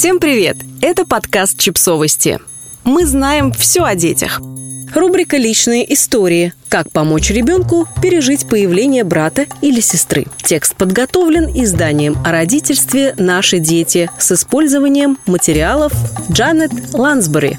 Всем 0.00 0.18
привет! 0.18 0.56
Это 0.80 1.04
подкаст 1.04 1.58
«Чипсовости». 1.58 2.38
Мы 2.84 3.04
знаем 3.04 3.52
все 3.52 3.82
о 3.84 3.94
детях. 3.94 4.40
Рубрика 4.94 5.36
«Личные 5.36 5.92
истории». 5.92 6.54
Как 6.70 6.90
помочь 6.90 7.28
ребенку 7.28 7.86
пережить 8.00 8.48
появление 8.48 9.04
брата 9.04 9.44
или 9.60 9.80
сестры. 9.80 10.24
Текст 10.42 10.74
подготовлен 10.74 11.50
изданием 11.54 12.16
о 12.24 12.32
родительстве 12.32 13.14
«Наши 13.18 13.58
дети» 13.58 14.10
с 14.18 14.32
использованием 14.32 15.18
материалов 15.26 15.92
Джанет 16.32 16.72
Лансбери. 16.94 17.58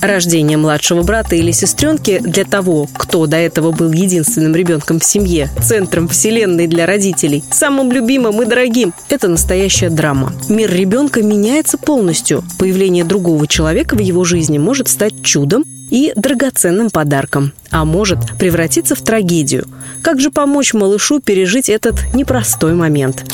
Рождение 0.00 0.56
младшего 0.56 1.02
брата 1.02 1.36
или 1.36 1.50
сестренки 1.50 2.20
для 2.20 2.44
того, 2.44 2.88
кто 2.96 3.26
до 3.26 3.36
этого 3.36 3.70
был 3.70 3.92
единственным 3.92 4.54
ребенком 4.54 4.98
в 4.98 5.04
семье, 5.04 5.50
центром 5.62 6.08
вселенной 6.08 6.66
для 6.66 6.86
родителей, 6.86 7.44
самым 7.50 7.92
любимым 7.92 8.40
и 8.40 8.46
дорогим, 8.46 8.94
это 9.10 9.28
настоящая 9.28 9.90
драма. 9.90 10.32
Мир 10.48 10.72
ребенка 10.72 11.22
меняется 11.22 11.76
полностью. 11.76 12.42
Появление 12.58 13.04
другого 13.04 13.46
человека 13.46 13.94
в 13.94 14.00
его 14.00 14.24
жизни 14.24 14.56
может 14.56 14.88
стать 14.88 15.22
чудом 15.22 15.64
и 15.90 16.12
драгоценным 16.16 16.88
подарком, 16.88 17.52
а 17.70 17.84
может 17.84 18.38
превратиться 18.38 18.94
в 18.94 19.02
трагедию. 19.02 19.66
Как 20.02 20.18
же 20.18 20.30
помочь 20.30 20.72
малышу 20.72 21.20
пережить 21.20 21.68
этот 21.68 22.14
непростой 22.14 22.74
момент? 22.74 23.24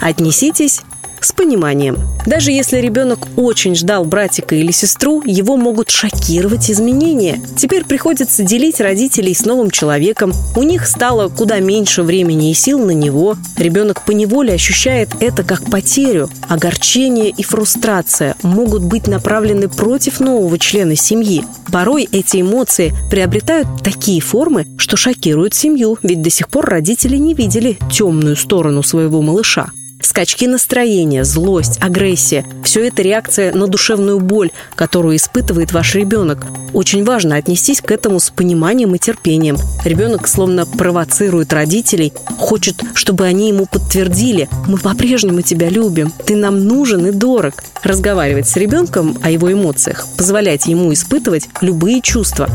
Отнеситесь 0.00 0.82
с 1.20 1.32
пониманием. 1.32 1.98
Даже 2.26 2.52
если 2.52 2.78
ребенок 2.78 3.26
очень 3.36 3.74
ждал 3.74 4.04
братика 4.04 4.54
или 4.54 4.72
сестру, 4.72 5.22
его 5.24 5.56
могут 5.56 5.90
шокировать 5.90 6.70
изменения. 6.70 7.40
Теперь 7.56 7.84
приходится 7.84 8.42
делить 8.42 8.80
родителей 8.80 9.34
с 9.34 9.44
новым 9.44 9.70
человеком. 9.70 10.32
У 10.56 10.62
них 10.62 10.86
стало 10.86 11.28
куда 11.28 11.58
меньше 11.60 12.02
времени 12.02 12.50
и 12.50 12.54
сил 12.54 12.78
на 12.84 12.90
него. 12.90 13.36
Ребенок 13.56 14.04
поневоле 14.04 14.54
ощущает 14.54 15.08
это 15.20 15.42
как 15.42 15.70
потерю. 15.70 16.28
Огорчение 16.48 17.30
и 17.30 17.42
фрустрация 17.42 18.36
могут 18.42 18.82
быть 18.82 19.06
направлены 19.06 19.68
против 19.68 20.20
нового 20.20 20.58
члена 20.58 20.96
семьи. 20.96 21.44
Порой 21.72 22.08
эти 22.10 22.40
эмоции 22.40 22.92
приобретают 23.10 23.68
такие 23.82 24.20
формы, 24.20 24.66
что 24.76 24.96
шокируют 24.96 25.54
семью, 25.54 25.98
ведь 26.02 26.22
до 26.22 26.30
сих 26.30 26.48
пор 26.48 26.66
родители 26.66 27.16
не 27.16 27.34
видели 27.34 27.78
темную 27.90 28.36
сторону 28.36 28.82
своего 28.82 29.22
малыша. 29.22 29.70
Скачки 30.08 30.46
настроения, 30.46 31.22
злость, 31.22 31.76
агрессия– 31.82 32.46
все 32.64 32.88
это 32.88 33.02
реакция 33.02 33.52
на 33.52 33.66
душевную 33.66 34.20
боль, 34.20 34.52
которую 34.74 35.16
испытывает 35.16 35.72
ваш 35.72 35.94
ребенок. 35.96 36.46
Очень 36.72 37.04
важно 37.04 37.36
отнестись 37.36 37.82
к 37.82 37.90
этому 37.90 38.18
с 38.18 38.30
пониманием 38.30 38.94
и 38.94 38.98
терпением. 38.98 39.58
Ребенок 39.84 40.26
словно 40.26 40.64
провоцирует 40.64 41.52
родителей, 41.52 42.14
хочет, 42.38 42.82
чтобы 42.94 43.26
они 43.26 43.48
ему 43.48 43.66
подтвердили 43.66 44.48
«Мы 44.66 44.78
по-прежнему 44.78 45.42
тебя 45.42 45.68
любим, 45.68 46.10
ты 46.24 46.36
нам 46.36 46.64
нужен 46.64 47.04
и 47.04 47.10
дорог». 47.10 47.62
Разговаривать 47.82 48.48
с 48.48 48.56
ребенком 48.56 49.18
о 49.22 49.30
его 49.30 49.52
эмоциях, 49.52 50.06
позволять 50.16 50.64
ему 50.68 50.90
испытывать 50.90 51.50
любые 51.60 52.00
чувства. 52.00 52.48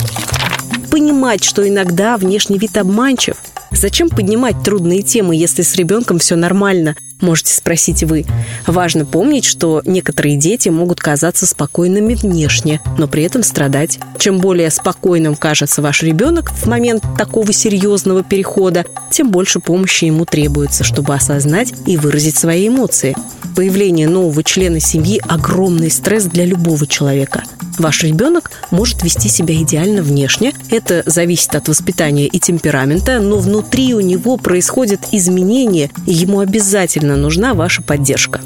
Понимать, 0.89 1.43
что 1.43 1.69
иногда 1.69 2.17
внешний 2.17 2.57
вид 2.57 2.77
обманчив– 2.77 3.35
Зачем 3.75 4.09
поднимать 4.09 4.63
трудные 4.63 5.02
темы, 5.02 5.35
если 5.35 5.61
с 5.61 5.75
ребенком 5.75 6.19
все 6.19 6.35
нормально? 6.35 6.95
Можете 7.21 7.53
спросить 7.53 8.03
вы. 8.03 8.25
Важно 8.67 9.05
помнить, 9.05 9.45
что 9.45 9.81
некоторые 9.85 10.35
дети 10.35 10.67
могут 10.69 10.99
казаться 10.99 11.45
спокойными 11.45 12.15
внешне, 12.15 12.81
но 12.97 13.07
при 13.07 13.23
этом 13.23 13.43
страдать. 13.43 13.99
Чем 14.19 14.39
более 14.39 14.69
спокойным 14.69 15.35
кажется 15.35 15.81
ваш 15.81 16.03
ребенок 16.03 16.52
в 16.52 16.65
момент 16.65 17.03
такого 17.17 17.53
серьезного 17.53 18.23
перехода, 18.23 18.85
тем 19.09 19.31
больше 19.31 19.59
помощи 19.59 20.05
ему 20.05 20.25
требуется, 20.25 20.83
чтобы 20.83 21.15
осознать 21.15 21.73
и 21.85 21.95
выразить 21.95 22.35
свои 22.35 22.67
эмоции. 22.67 23.15
Появление 23.55 24.09
нового 24.09 24.43
члена 24.43 24.80
семьи– 24.80 25.21
огромный 25.27 25.91
стресс 25.91 26.25
для 26.25 26.43
любого 26.43 26.87
человека. 26.87 27.43
Ваш 27.77 28.03
ребенок 28.03 28.52
может 28.71 29.03
вести 29.03 29.30
себя 29.30 29.55
идеально 29.55 30.02
внешне. 30.02 30.53
Это 30.69 31.03
зависит 31.05 31.55
от 31.55 31.67
воспитания 31.67 32.27
и 32.27 32.39
темперамента, 32.39 33.19
но 33.19 33.39
внутри 33.39 33.62
у 33.93 33.99
него 33.99 34.37
происходят 34.37 35.01
изменения, 35.11 35.89
ему 36.05 36.39
обязательно 36.39 37.15
нужна 37.15 37.53
ваша 37.53 37.81
поддержка 37.81 38.41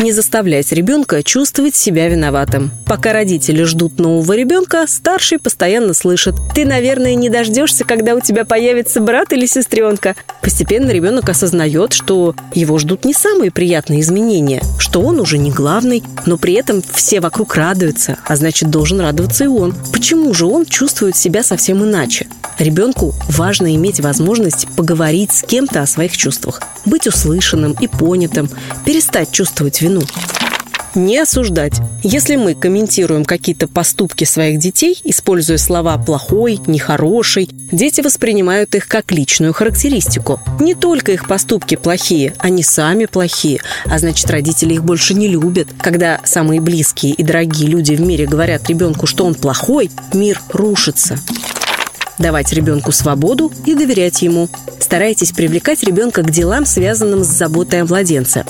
не 0.00 0.12
заставлять 0.12 0.72
ребенка 0.72 1.22
чувствовать 1.22 1.76
себя 1.76 2.08
виноватым. 2.08 2.70
Пока 2.86 3.12
родители 3.12 3.62
ждут 3.64 3.98
нового 3.98 4.32
ребенка, 4.32 4.86
старший 4.88 5.38
постоянно 5.38 5.94
слышит 5.94 6.34
«Ты, 6.54 6.64
наверное, 6.64 7.14
не 7.14 7.28
дождешься, 7.28 7.84
когда 7.84 8.14
у 8.14 8.20
тебя 8.20 8.44
появится 8.44 9.00
брат 9.00 9.32
или 9.32 9.46
сестренка». 9.46 10.16
Постепенно 10.40 10.90
ребенок 10.90 11.28
осознает, 11.28 11.92
что 11.92 12.34
его 12.54 12.78
ждут 12.78 13.04
не 13.04 13.12
самые 13.12 13.50
приятные 13.50 14.00
изменения, 14.00 14.62
что 14.78 15.02
он 15.02 15.20
уже 15.20 15.36
не 15.38 15.50
главный, 15.50 16.02
но 16.24 16.38
при 16.38 16.54
этом 16.54 16.82
все 16.92 17.20
вокруг 17.20 17.54
радуются, 17.54 18.18
а 18.24 18.36
значит, 18.36 18.70
должен 18.70 19.00
радоваться 19.00 19.44
и 19.44 19.48
он. 19.48 19.74
Почему 19.92 20.32
же 20.32 20.46
он 20.46 20.64
чувствует 20.64 21.16
себя 21.16 21.42
совсем 21.42 21.84
иначе? 21.84 22.26
Ребенку 22.58 23.14
важно 23.28 23.74
иметь 23.74 24.00
возможность 24.00 24.66
поговорить 24.76 25.32
с 25.32 25.42
кем-то 25.42 25.80
о 25.80 25.86
своих 25.86 26.14
чувствах, 26.14 26.60
быть 26.84 27.06
услышанным 27.06 27.74
и 27.80 27.86
понятым, 27.86 28.50
перестать 28.84 29.32
чувствовать 29.32 29.80
вину. 29.90 30.02
Не 30.96 31.18
осуждать. 31.18 31.74
Если 32.02 32.34
мы 32.34 32.56
комментируем 32.56 33.24
какие-то 33.24 33.68
поступки 33.68 34.24
своих 34.24 34.58
детей, 34.58 35.00
используя 35.04 35.56
слова 35.56 35.96
«плохой», 35.98 36.58
«нехороший», 36.66 37.48
дети 37.70 38.00
воспринимают 38.00 38.74
их 38.74 38.88
как 38.88 39.12
личную 39.12 39.52
характеристику. 39.52 40.40
Не 40.58 40.74
только 40.74 41.12
их 41.12 41.28
поступки 41.28 41.76
плохие, 41.76 42.34
они 42.38 42.64
сами 42.64 43.04
плохие, 43.04 43.60
а 43.84 44.00
значит, 44.00 44.28
родители 44.30 44.74
их 44.74 44.84
больше 44.84 45.14
не 45.14 45.28
любят. 45.28 45.68
Когда 45.80 46.20
самые 46.24 46.60
близкие 46.60 47.12
и 47.12 47.22
дорогие 47.22 47.68
люди 47.68 47.94
в 47.94 48.00
мире 48.00 48.26
говорят 48.26 48.68
ребенку, 48.68 49.06
что 49.06 49.24
он 49.24 49.34
плохой, 49.36 49.92
мир 50.12 50.40
рушится 50.48 51.20
давать 52.18 52.52
ребенку 52.52 52.92
свободу 52.92 53.50
и 53.64 53.74
доверять 53.74 54.20
ему. 54.20 54.50
Старайтесь 54.78 55.32
привлекать 55.32 55.82
ребенка 55.82 56.22
к 56.22 56.30
делам, 56.30 56.66
связанным 56.66 57.24
с 57.24 57.28
заботой 57.28 57.80
о 57.80 57.86
младенце. 57.86 58.44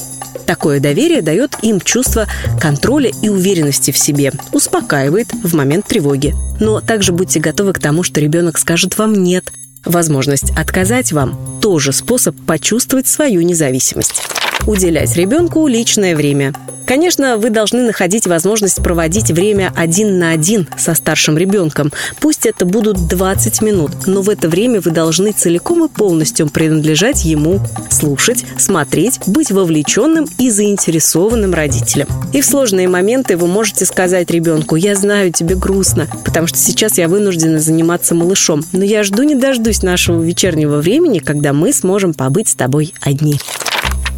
Такое 0.50 0.80
доверие 0.80 1.22
дает 1.22 1.54
им 1.62 1.80
чувство 1.80 2.26
контроля 2.60 3.12
и 3.22 3.28
уверенности 3.28 3.92
в 3.92 3.98
себе, 3.98 4.32
успокаивает 4.50 5.28
в 5.32 5.54
момент 5.54 5.86
тревоги. 5.86 6.34
Но 6.58 6.80
также 6.80 7.12
будьте 7.12 7.38
готовы 7.38 7.72
к 7.72 7.78
тому, 7.78 8.02
что 8.02 8.20
ребенок 8.20 8.58
скажет 8.58 8.98
вам 8.98 9.12
«нет». 9.12 9.52
Возможность 9.84 10.50
отказать 10.58 11.12
вам– 11.12 11.38
тоже 11.62 11.92
способ 11.92 12.34
почувствовать 12.46 13.06
свою 13.06 13.42
независимость. 13.42 14.22
Уделять 14.66 15.14
ребенку 15.14 15.68
личное 15.68 16.16
время. 16.16 16.52
Конечно, 16.90 17.36
вы 17.36 17.50
должны 17.50 17.82
находить 17.82 18.26
возможность 18.26 18.82
проводить 18.82 19.30
время 19.30 19.72
один 19.76 20.18
на 20.18 20.32
один 20.32 20.66
со 20.76 20.94
старшим 20.94 21.38
ребенком. 21.38 21.92
Пусть 22.18 22.46
это 22.46 22.64
будут 22.64 23.06
20 23.06 23.62
минут, 23.62 23.92
но 24.06 24.22
в 24.22 24.28
это 24.28 24.48
время 24.48 24.80
вы 24.80 24.90
должны 24.90 25.30
целиком 25.30 25.84
и 25.84 25.88
полностью 25.88 26.48
принадлежать 26.48 27.24
ему, 27.24 27.60
слушать, 27.90 28.44
смотреть, 28.58 29.20
быть 29.28 29.52
вовлеченным 29.52 30.26
и 30.38 30.50
заинтересованным 30.50 31.54
родителем. 31.54 32.08
И 32.32 32.40
в 32.40 32.44
сложные 32.44 32.88
моменты 32.88 33.36
вы 33.36 33.46
можете 33.46 33.86
сказать 33.86 34.28
ребенку 34.32 34.74
«Я 34.74 34.96
знаю, 34.96 35.32
тебе 35.32 35.54
грустно, 35.54 36.08
потому 36.24 36.48
что 36.48 36.58
сейчас 36.58 36.98
я 36.98 37.06
вынуждена 37.06 37.60
заниматься 37.60 38.16
малышом, 38.16 38.64
но 38.72 38.82
я 38.82 39.04
жду 39.04 39.22
не 39.22 39.36
дождусь 39.36 39.84
нашего 39.84 40.20
вечернего 40.20 40.78
времени, 40.78 41.20
когда 41.20 41.52
мы 41.52 41.72
сможем 41.72 42.14
побыть 42.14 42.48
с 42.48 42.56
тобой 42.56 42.94
одни» 43.00 43.38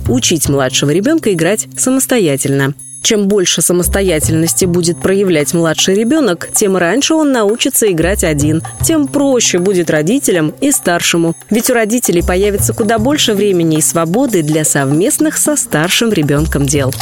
учить 0.08 0.48
младшего 0.48 0.90
ребенка 0.90 1.32
играть 1.32 1.68
самостоятельно. 1.76 2.74
Чем 3.02 3.26
больше 3.26 3.62
самостоятельности 3.62 4.64
будет 4.64 5.00
проявлять 5.00 5.54
младший 5.54 5.94
ребенок, 5.94 6.48
тем 6.54 6.76
раньше 6.76 7.14
он 7.14 7.32
научится 7.32 7.90
играть 7.90 8.22
один, 8.22 8.62
тем 8.82 9.08
проще 9.08 9.58
будет 9.58 9.90
родителям 9.90 10.54
и 10.60 10.70
старшему. 10.70 11.36
Ведь 11.50 11.68
у 11.68 11.74
родителей 11.74 12.22
появится 12.22 12.72
куда 12.72 12.98
больше 12.98 13.34
времени 13.34 13.78
и 13.78 13.82
свободы 13.82 14.42
для 14.42 14.64
совместных 14.64 15.36
со 15.36 15.56
старшим 15.56 16.12
ребенком 16.12 16.66
дел. 16.66 16.94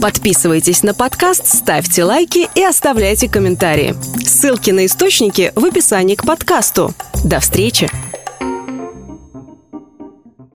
Подписывайтесь 0.00 0.82
на 0.82 0.94
подкаст, 0.94 1.46
ставьте 1.46 2.04
лайки 2.04 2.48
и 2.54 2.64
оставляйте 2.64 3.28
комментарии. 3.28 3.94
Ссылки 4.26 4.70
на 4.70 4.86
источники 4.86 5.52
в 5.54 5.64
описании 5.64 6.14
к 6.14 6.24
подкасту. 6.24 6.94
До 7.22 7.38
встречи! 7.38 7.90